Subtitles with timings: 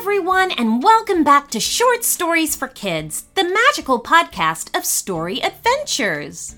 [0.00, 6.54] everyone, and welcome back to Short Stories for Kids, the magical podcast of story adventures.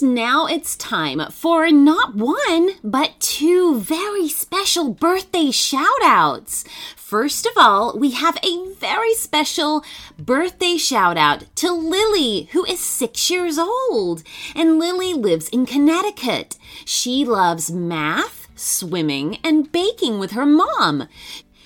[0.00, 6.64] And now it's time for not one, but two very special birthday shout outs.
[6.96, 9.84] First of all, we have a very special
[10.18, 14.24] birthday shout out to Lily, who is six years old.
[14.56, 16.58] And Lily lives in Connecticut.
[16.84, 21.06] She loves math, swimming, and baking with her mom.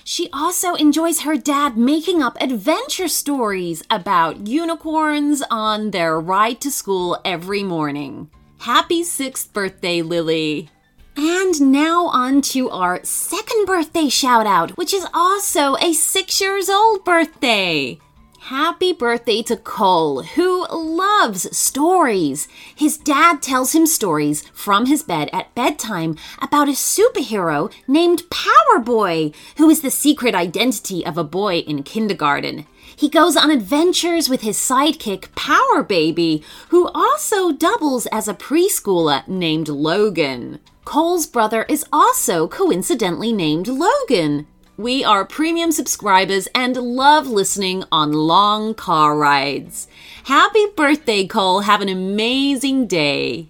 [0.09, 6.71] She also enjoys her dad making up adventure stories about unicorns on their ride to
[6.71, 8.31] school every morning.
[8.57, 10.71] Happy sixth birthday, Lily!
[11.15, 16.69] And now on to our second birthday shout out, which is also a six years
[16.71, 17.99] old birthday.
[18.43, 22.47] Happy birthday to Cole, who loves stories.
[22.73, 28.79] His dad tells him stories from his bed at bedtime about a superhero named Power
[28.79, 32.65] Boy, who is the secret identity of a boy in kindergarten.
[32.95, 39.27] He goes on adventures with his sidekick, Power Baby, who also doubles as a preschooler
[39.27, 40.59] named Logan.
[40.85, 44.47] Cole's brother is also coincidentally named Logan.
[44.79, 49.89] We are premium subscribers and love listening on long car rides.
[50.23, 51.59] Happy birthday, Cole.
[51.59, 53.49] Have an amazing day.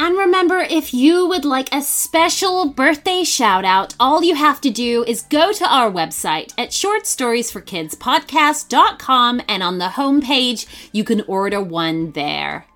[0.00, 4.70] And remember, if you would like a special birthday shout out, all you have to
[4.70, 11.60] do is go to our website at shortstoriesforkidspodcast.com and on the homepage, you can order
[11.60, 12.66] one there.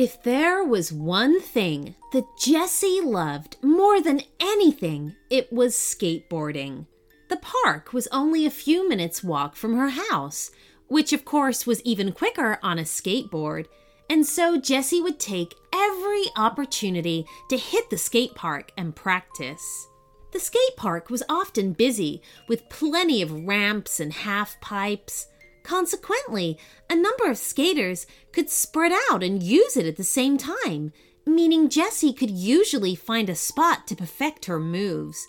[0.00, 6.86] If there was one thing that Jessie loved more than anything, it was skateboarding.
[7.28, 10.52] The park was only a few minutes' walk from her house,
[10.88, 13.66] which of course was even quicker on a skateboard.
[14.08, 19.86] And so Jessie would take every opportunity to hit the skate park and practice.
[20.32, 25.26] The skate park was often busy, with plenty of ramps and half pipes.
[25.62, 30.92] Consequently, a number of skaters could spread out and use it at the same time,
[31.26, 35.26] meaning Jessie could usually find a spot to perfect her moves.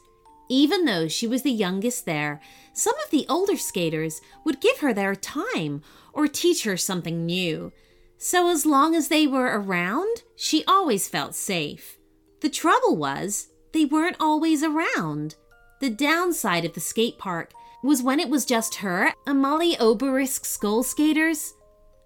[0.49, 2.41] Even though she was the youngest there,
[2.73, 5.81] some of the older skaters would give her their time
[6.13, 7.71] or teach her something new.
[8.17, 11.97] So, as long as they were around, she always felt safe.
[12.41, 15.35] The trouble was, they weren't always around.
[15.79, 17.53] The downside of the skate park
[17.83, 21.53] was when it was just her Molly Oberisk Skull Skaters.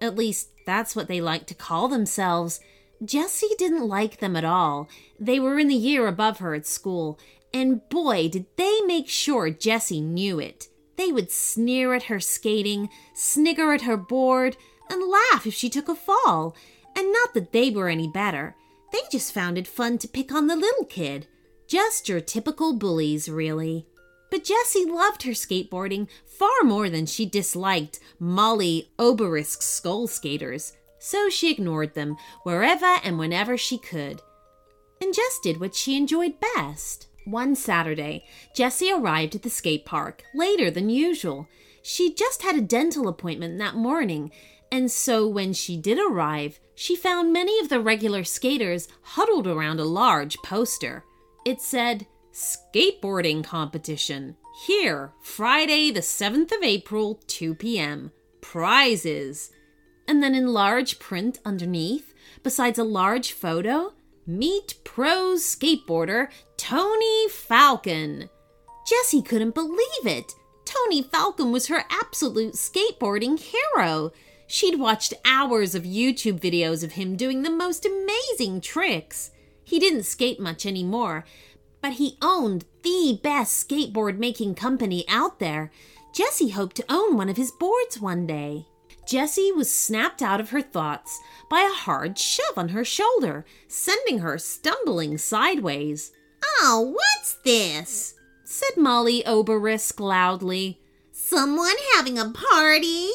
[0.00, 2.60] At least, that's what they like to call themselves.
[3.04, 4.88] Jessie didn't like them at all.
[5.20, 7.18] They were in the year above her at school,
[7.52, 10.68] and boy, did they make sure Jessie knew it.
[10.96, 14.56] They would sneer at her skating, snigger at her board,
[14.90, 16.56] and laugh if she took a fall.
[16.96, 18.56] And not that they were any better.
[18.92, 21.26] They just found it fun to pick on the little kid.
[21.66, 23.86] Just your typical bullies, really.
[24.30, 31.28] But Jessie loved her skateboarding far more than she disliked Molly Oberisk's skull skaters, so
[31.28, 34.22] she ignored them wherever and whenever she could,
[35.00, 37.06] and just did what she enjoyed best.
[37.24, 41.48] One Saturday, Jessie arrived at the skate park later than usual.
[41.82, 44.30] She just had a dental appointment that morning,
[44.70, 49.80] and so when she did arrive, she found many of the regular skaters huddled around
[49.80, 51.04] a large poster.
[51.44, 52.06] It said,
[52.36, 54.36] skateboarding competition.
[54.66, 58.12] Here, Friday, the 7th of April, 2 p.m.
[58.42, 59.50] Prizes.
[60.06, 63.94] And then in large print underneath, besides a large photo,
[64.26, 68.28] meet pro skateboarder Tony Falcon.
[68.86, 70.32] Jessie couldn't believe it.
[70.66, 74.12] Tony Falcon was her absolute skateboarding hero.
[74.46, 79.30] She'd watched hours of YouTube videos of him doing the most amazing tricks.
[79.64, 81.24] He didn't skate much anymore,
[81.80, 85.70] but he owned the best skateboard making company out there.
[86.12, 88.66] Jessie hoped to own one of his boards one day.
[89.06, 94.18] Jessie was snapped out of her thoughts by a hard shove on her shoulder, sending
[94.18, 96.10] her stumbling sideways.
[96.60, 98.14] Oh, what's this?
[98.44, 100.80] said Molly Oberisk loudly.
[101.12, 103.10] Someone having a party?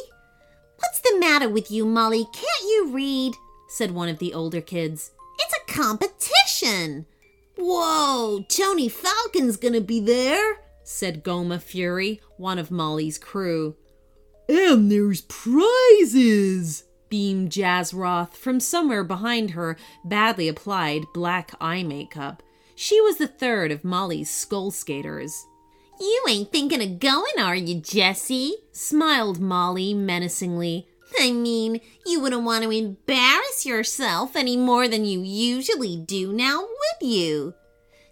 [0.77, 2.25] What's the matter with you, Molly?
[2.33, 3.35] Can't you read?
[3.67, 5.11] said one of the older kids.
[5.39, 7.05] It's a competition.
[7.57, 13.75] Whoa, Tony Falcon's gonna be there, said Gomer Fury, one of Molly's crew.
[14.49, 22.41] And there's prizes, beamed Jazz Roth from somewhere behind her badly applied black eye makeup.
[22.75, 25.45] She was the third of Molly's skull skaters.
[25.99, 28.55] You ain't thinking of going, are you, Jessie?
[28.71, 30.87] smiled Molly menacingly.
[31.21, 36.61] I mean, you wouldn't want to embarrass yourself any more than you usually do now,
[36.61, 37.53] would you?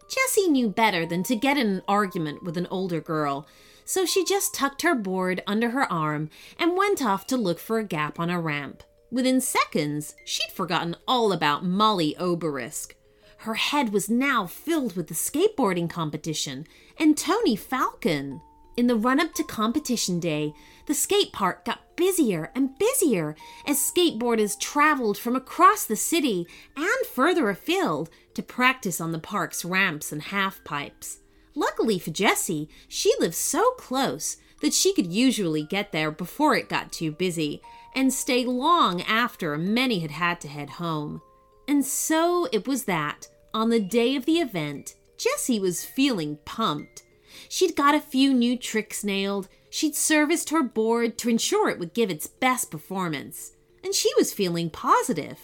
[0.08, 3.48] Jessie knew better than to get in an argument with an older girl,
[3.84, 6.30] so she just tucked her board under her arm
[6.60, 8.84] and went off to look for a gap on a ramp.
[9.12, 12.96] Within seconds, she'd forgotten all about Molly Oberisk.
[13.38, 16.68] Her head was now filled with the skateboarding competition
[16.98, 18.42] and Tony Falcon.
[18.78, 20.54] In the run up to competition day,
[20.90, 23.36] the skate park got busier and busier
[23.68, 29.64] as skateboarders traveled from across the city and further afield to practice on the park's
[29.64, 31.20] ramps and half pipes.
[31.54, 36.70] Luckily for Jessie, she lived so close that she could usually get there before it
[36.70, 37.62] got too busy
[37.94, 41.22] and stay long after many had had to head home.
[41.68, 47.04] And so it was that, on the day of the event, Jessie was feeling pumped.
[47.48, 51.94] She'd got a few new tricks nailed, she'd serviced her board to ensure it would
[51.94, 55.40] give its best performance, and she was feeling positive.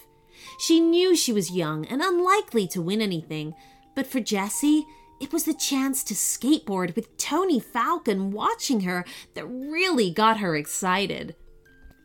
[0.60, 3.54] She knew she was young and unlikely to win anything,
[3.96, 4.86] but for Jessie,
[5.22, 10.56] it was the chance to skateboard with Tony Falcon watching her that really got her
[10.56, 11.36] excited.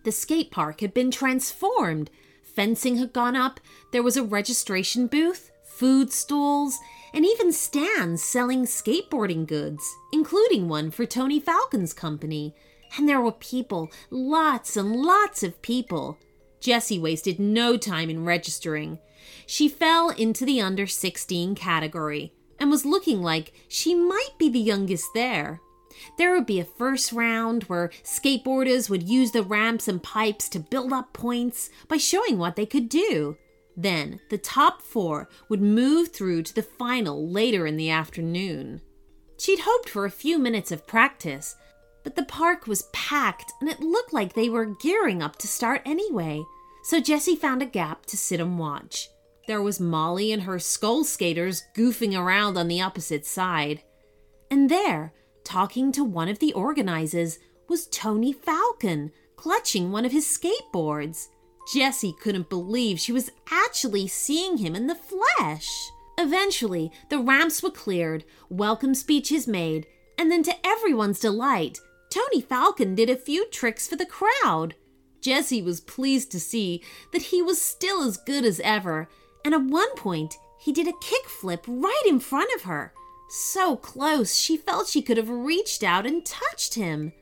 [0.04, 2.10] The skate park had been transformed
[2.54, 3.60] Fencing had gone up,
[3.92, 6.78] there was a registration booth, food stalls,
[7.12, 12.54] and even stands selling skateboarding goods, including one for Tony Falcon's company.
[12.96, 16.18] And there were people, lots and lots of people.
[16.60, 18.98] Jessie wasted no time in registering.
[19.46, 24.60] She fell into the under 16 category and was looking like she might be the
[24.60, 25.60] youngest there.
[26.18, 30.60] There would be a first round where skateboarders would use the ramps and pipes to
[30.60, 33.36] build up points by showing what they could do.
[33.82, 38.80] Then the top four would move through to the final later in the afternoon.
[39.38, 41.56] She'd hoped for a few minutes of practice,
[42.04, 45.82] but the park was packed and it looked like they were gearing up to start
[45.86, 46.42] anyway.
[46.84, 49.08] So Jessie found a gap to sit and watch.
[49.46, 53.82] There was Molly and her skull skaters goofing around on the opposite side.
[54.50, 55.12] And there,
[55.44, 57.38] Talking to one of the organizers
[57.68, 61.28] was Tony Falcon, clutching one of his skateboards.
[61.72, 65.68] Jessie couldn't believe she was actually seeing him in the flesh.
[66.18, 69.86] Eventually, the ramps were cleared, welcome speeches made,
[70.18, 71.78] and then to everyone's delight,
[72.10, 74.74] Tony Falcon did a few tricks for the crowd.
[75.20, 76.82] Jessie was pleased to see
[77.12, 79.08] that he was still as good as ever,
[79.44, 82.92] and at one point, he did a kickflip right in front of her.
[83.28, 87.12] So close, she felt she could have reached out and touched him.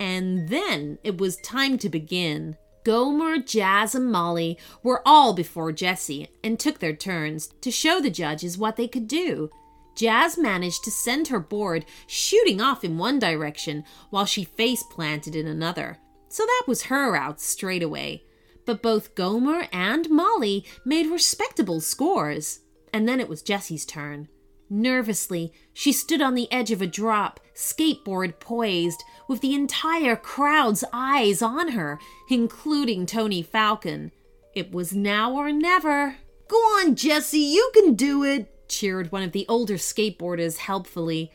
[0.00, 2.56] And then it was time to begin.
[2.84, 8.10] Gomer, Jazz, and Molly were all before Jessie and took their turns to show the
[8.10, 9.50] judges what they could do.
[9.94, 15.36] Jazz managed to send her board shooting off in one direction while she face planted
[15.36, 15.98] in another.
[16.28, 18.24] So that was her out straight away.
[18.64, 22.60] But both Gomer and Molly made respectable scores.
[22.92, 24.28] And then it was Jessie's turn.
[24.74, 30.82] Nervously, she stood on the edge of a drop, skateboard poised, with the entire crowd's
[30.94, 34.12] eyes on her, including Tony Falcon.
[34.54, 36.16] It was now or never.
[36.48, 41.30] Go on, Jessie, you can do it, cheered one of the older skateboarders helpfully.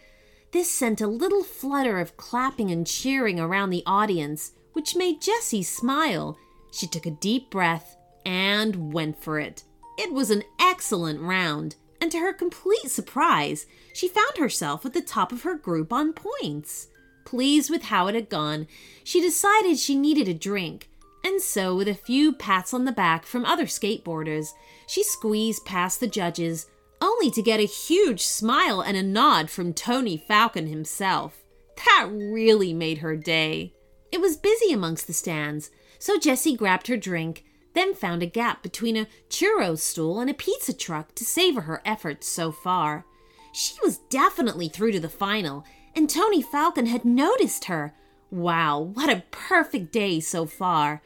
[0.51, 5.62] This sent a little flutter of clapping and cheering around the audience, which made Jessie
[5.62, 6.39] smile.
[6.72, 9.63] She took a deep breath and went for it.
[10.00, 15.01] It was an excellent round and to her complete surprise, she found herself at the
[15.01, 16.88] top of her group on points.
[17.25, 18.68] Pleased with how it had gone,
[19.04, 20.89] she decided she needed a drink,
[21.24, 24.50] and so, with a few pats on the back from other skateboarders,
[24.88, 26.68] she squeezed past the judges,
[27.01, 31.44] only to get a huge smile and a nod from Tony Falcon himself.
[31.86, 33.74] That really made her day.
[34.12, 37.44] It was busy amongst the stands, so Jessie grabbed her drink
[37.77, 41.81] then found a gap between a churro stool and a pizza truck to savor her
[41.86, 43.05] efforts so far.
[43.51, 45.63] She was definitely through to the final,
[45.96, 47.93] and Tony Falcon had noticed her.
[48.29, 51.01] Wow, what a perfect day so far!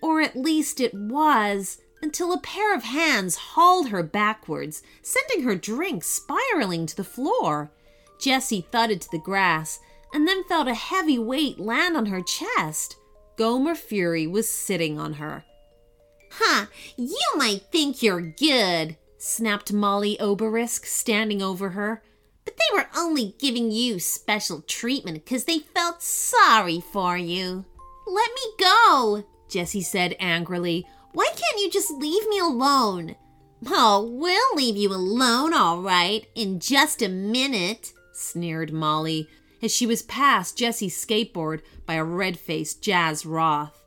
[0.00, 5.56] Or at least it was, until a pair of hands hauled her backwards, sending her
[5.56, 7.70] drink spiraling to the floor.
[8.20, 9.80] Jessie thudded to the grass,
[10.12, 12.96] and then felt a heavy weight land on her chest.
[13.36, 15.44] Gomer Fury was sitting on her.
[16.40, 16.66] Huh,
[16.96, 22.02] you might think you're good, snapped Molly Oberisk, standing over her.
[22.44, 27.64] But they were only giving you special treatment because they felt sorry for you.
[28.06, 30.86] Let me go, Jessie said angrily.
[31.12, 33.16] Why can't you just leave me alone?
[33.66, 39.28] Oh, we'll leave you alone, all right, in just a minute, sneered Molly.
[39.62, 43.77] as she was passed Jessie's skateboard by a red faced Jazz Roth.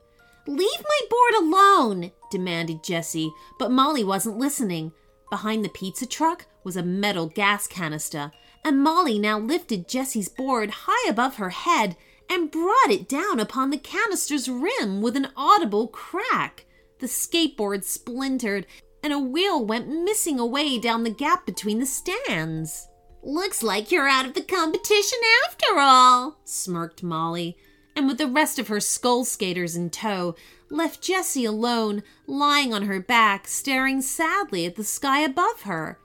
[0.51, 4.91] Leave my board alone, demanded Jessie, but Molly wasn't listening.
[5.29, 8.33] Behind the pizza truck was a metal gas canister,
[8.65, 11.95] and Molly now lifted Jessie's board high above her head
[12.29, 16.65] and brought it down upon the canister's rim with an audible crack.
[16.99, 18.67] The skateboard splintered,
[19.01, 22.89] and a wheel went missing away down the gap between the stands.
[23.23, 27.55] Looks like you're out of the competition after all, smirked Molly,
[27.95, 30.35] and with the rest of her skull skaters in tow,
[30.69, 35.99] left Jessie alone, lying on her back, staring sadly at the sky above her.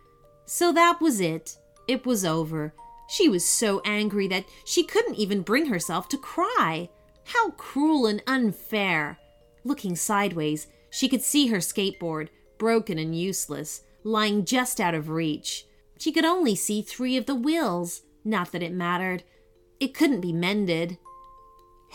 [0.45, 1.57] So that was it.
[1.89, 2.75] It was over.
[3.09, 6.89] She was so angry that she couldn't even bring herself to cry.
[7.25, 9.19] How cruel and unfair!
[9.65, 12.29] Looking sideways, she could see her skateboard,
[12.59, 15.67] broken and useless, lying just out of reach.
[15.99, 18.03] She could only see three of the wheels.
[18.25, 19.23] Not that it mattered.
[19.79, 20.99] It couldn't be mended.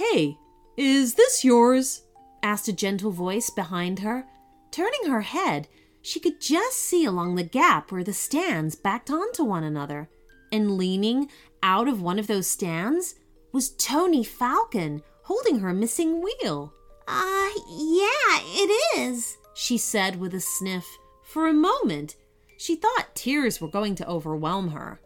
[0.01, 0.39] Hey,
[0.77, 2.01] is this yours?
[2.41, 4.25] asked a gentle voice behind her.
[4.71, 5.67] Turning her head,
[6.01, 10.09] she could just see along the gap where the stands backed onto one another.
[10.51, 11.29] And leaning
[11.61, 13.13] out of one of those stands
[13.51, 16.73] was Tony Falcon holding her missing wheel.
[17.07, 20.97] Uh, yeah, it is, she said with a sniff.
[21.23, 22.15] For a moment,
[22.57, 24.99] she thought tears were going to overwhelm her.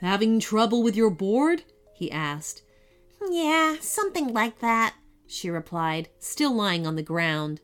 [0.00, 1.64] Having trouble with your board?
[1.94, 2.62] he asked.
[3.28, 4.94] Yeah, something like that,
[5.26, 7.60] she replied, still lying on the ground.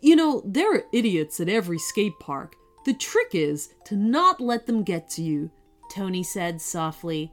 [0.00, 2.54] You know, there are idiots at every skate park.
[2.84, 5.50] The trick is to not let them get to you,
[5.90, 7.32] Tony said softly.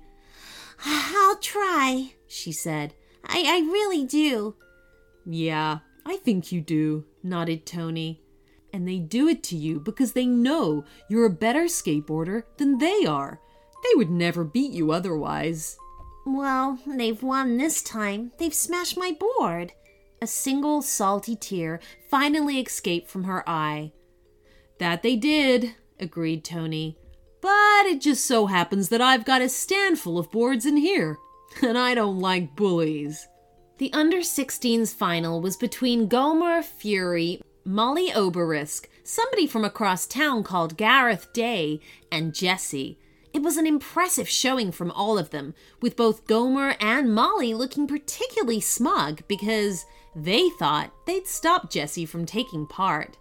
[0.85, 2.95] I'll try, she said.
[3.25, 4.55] I, I really do.
[5.25, 8.23] Yeah, I think you do, nodded Tony
[8.73, 13.05] and they do it to you because they know you're a better skateboarder than they
[13.05, 13.39] are.
[13.83, 15.77] They would never beat you otherwise.
[16.25, 18.31] Well, they've won this time.
[18.37, 19.73] They've smashed my board.
[20.21, 23.91] A single salty tear finally escaped from her eye.
[24.79, 26.97] That they did, agreed Tony.
[27.41, 31.17] But it just so happens that I've got a stand full of boards in here,
[31.61, 33.27] and I don't like bullies.
[33.79, 40.77] The under 16s final was between Gomer Fury, Molly Oberisk, somebody from across town called
[40.77, 42.97] Gareth Day, and Jessie.
[43.33, 47.87] It was an impressive showing from all of them, with both Gomer and Molly looking
[47.87, 49.85] particularly smug because
[50.15, 53.17] they thought they'd stop Jessie from taking part.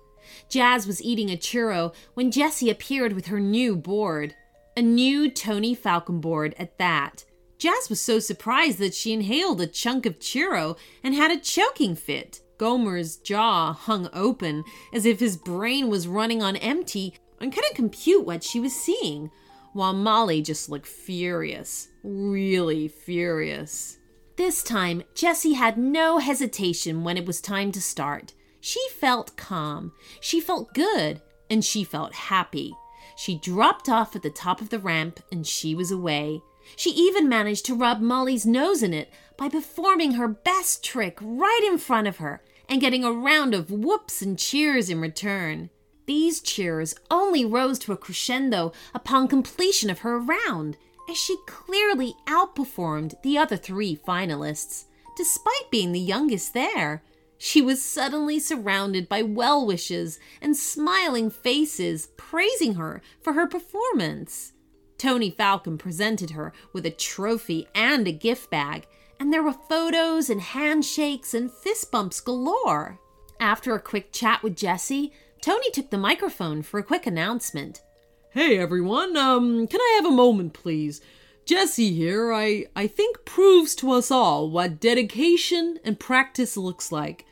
[0.50, 4.34] Jazz was eating a churro when Jessie appeared with her new board.
[4.76, 7.24] A new Tony Falcon board at that.
[7.58, 11.94] Jazz was so surprised that she inhaled a chunk of churro and had a choking
[11.94, 12.40] fit.
[12.58, 18.24] Gomer's jaw hung open as if his brain was running on empty and couldn't compute
[18.24, 19.30] what she was seeing,
[19.72, 23.98] while Molly just looked furious, really furious.
[24.36, 28.34] This time, Jessie had no hesitation when it was time to start.
[28.60, 32.74] She felt calm, she felt good, and she felt happy.
[33.16, 36.42] She dropped off at the top of the ramp and she was away.
[36.76, 41.62] She even managed to rub Molly's nose in it by performing her best trick right
[41.70, 45.70] in front of her and getting a round of whoops and cheers in return.
[46.06, 50.76] These cheers only rose to a crescendo upon completion of her round,
[51.08, 54.84] as she clearly outperformed the other three finalists.
[55.16, 57.02] Despite being the youngest there,
[57.38, 64.52] she was suddenly surrounded by well wishes and smiling faces praising her for her performance.
[64.96, 68.86] Tony Falcon presented her with a trophy and a gift bag,
[69.18, 73.00] and there were photos and handshakes and fist bumps galore.
[73.40, 77.82] After a quick chat with Jessie, Tony took the microphone for a quick announcement.
[78.30, 81.00] Hey everyone, um, can I have a moment, please?
[81.44, 87.26] Jessie here, I, I think proves to us all what dedication and practice looks like.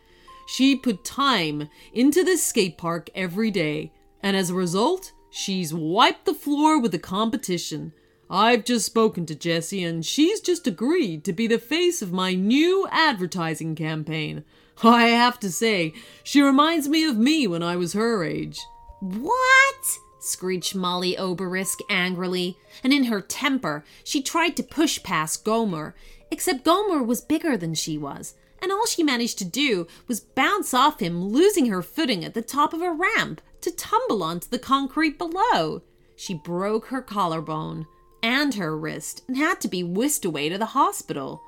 [0.49, 3.93] She put time into this skate park every day,
[4.25, 7.93] and as a result, she's wiped the floor with the competition.
[8.29, 12.35] I've just spoken to Jessie, and she's just agreed to be the face of my
[12.35, 14.43] new advertising campaign.
[14.85, 18.61] I have to say, she reminds me of me when I was her age.
[19.01, 19.99] What?
[20.19, 25.95] screeched Molly Oberisk angrily, and in her temper, she tried to push past Gomer,
[26.31, 30.73] except Gomer was bigger than she was, and all she managed to do was bounce
[30.73, 34.59] off him, losing her footing at the top of a ramp to tumble onto the
[34.59, 35.83] concrete below.
[36.17, 37.87] She broke her collarbone
[38.23, 41.43] and her wrist and had to be whisked away to the hospital.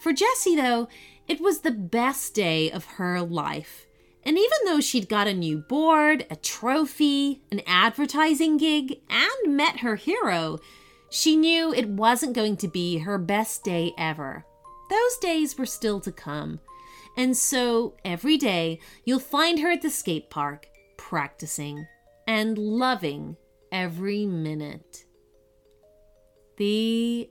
[0.00, 0.88] For Jessie, though,
[1.26, 3.86] it was the best day of her life.
[4.26, 9.80] And even though she'd got a new board, a trophy, an advertising gig, and met
[9.80, 10.58] her hero,
[11.14, 14.44] She knew it wasn't going to be her best day ever.
[14.90, 16.58] Those days were still to come.
[17.16, 21.86] And so every day you'll find her at the skate park, practicing
[22.26, 23.36] and loving
[23.70, 25.04] every minute.
[26.56, 27.30] The